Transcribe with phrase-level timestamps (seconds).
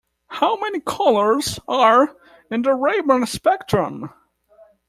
[0.29, 2.17] How many colours are
[2.49, 4.09] in the rainbow spectrum?